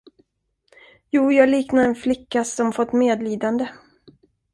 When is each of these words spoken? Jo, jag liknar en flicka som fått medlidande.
Jo, 1.11 1.31
jag 1.31 1.49
liknar 1.49 1.83
en 1.87 1.95
flicka 1.95 2.43
som 2.43 2.73
fått 2.73 2.93
medlidande. 2.93 3.67